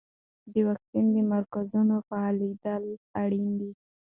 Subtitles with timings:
[0.51, 2.83] د واکسین د مرکزونو فعالیدل
[3.21, 3.71] اړین دي.